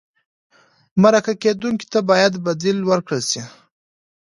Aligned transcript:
مرکه 1.01 1.33
کېدونکي 1.43 1.85
ته 1.93 1.99
باید 2.09 2.33
بدل 2.47 2.77
ورکړل 2.89 3.21
شي. 3.31 3.41